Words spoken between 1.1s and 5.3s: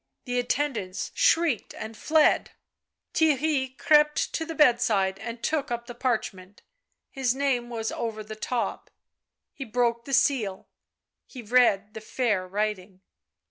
shrieked and fled. Theirry crept to the bedside